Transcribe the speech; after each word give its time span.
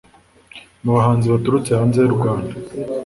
Mu 0.83 0.91
bahanzi 0.97 1.25
baturutse 1.33 1.71
hanze 1.79 1.97
y’u 2.01 2.15
Rwanda 2.17 2.53